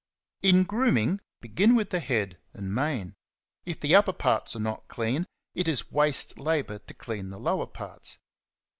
In 0.41 0.63
grooming, 0.63 1.21
begin 1.41 1.75
with 1.75 1.91
the 1.91 1.99
head 1.99 2.39
and 2.55 2.73
mane; 2.73 3.13
if 3.67 3.79
the 3.79 3.93
upper 3.93 4.13
parts 4.13 4.55
are 4.55 4.59
not 4.59 4.87
clean, 4.87 5.27
it 5.53 5.67
is 5.67 5.91
waste 5.91 6.39
labour 6.39 6.79
to 6.79 6.93
clean 6.95 7.29
the 7.29 7.37
lower 7.37 7.67
parts. 7.67 8.17